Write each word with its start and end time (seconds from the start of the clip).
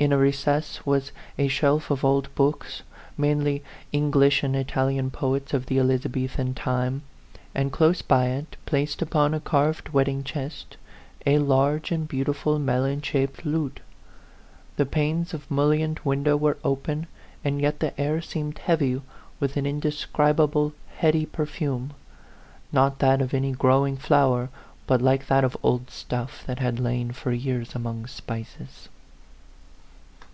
In 0.00 0.12
a 0.12 0.16
recess 0.16 0.86
was 0.86 1.10
a 1.36 1.48
shelf 1.48 1.90
of 1.90 2.04
old 2.04 2.32
books, 2.36 2.82
mainly 3.16 3.64
English 3.90 4.44
and 4.44 4.54
Italian 4.54 5.10
poets 5.10 5.52
of 5.52 5.66
the 5.66 5.80
Elizabethan 5.80 6.54
time; 6.54 7.02
and 7.52 7.72
close 7.72 8.00
by 8.00 8.26
it, 8.26 8.56
placed 8.64 9.02
upon 9.02 9.34
a 9.34 9.40
carved 9.40 9.88
wedding 9.88 10.22
chest, 10.22 10.76
a 11.26 11.40
large 11.40 11.90
and 11.90 12.06
beautiful 12.06 12.60
melon 12.60 13.02
shaped 13.02 13.44
lute. 13.44 13.80
The 14.76 14.86
panes 14.86 15.34
of 15.34 15.48
the 15.48 15.54
mullioned 15.54 15.98
window 16.04 16.36
were 16.36 16.58
open, 16.62 17.08
and 17.44 17.60
yet 17.60 17.80
the 17.80 18.00
air 18.00 18.22
seemed 18.22 18.58
heavy 18.58 19.02
with 19.40 19.56
an 19.56 19.66
indescribable 19.66 20.68
60 20.68 20.72
A 20.72 20.76
PHANTOM 20.76 20.88
LOVER 20.94 21.00
heady 21.00 21.26
perfume, 21.26 21.92
not 22.70 23.00
that 23.00 23.20
of 23.20 23.34
any 23.34 23.50
growing 23.50 23.96
flow 23.96 24.34
er, 24.36 24.48
but 24.86 25.02
like 25.02 25.26
that 25.26 25.42
of 25.42 25.56
old 25.64 25.90
stuff 25.90 26.44
that 26.46 26.60
had 26.60 26.78
lain 26.78 27.10
for 27.10 27.32
years 27.32 27.74
among 27.74 28.06
spices. 28.06 28.88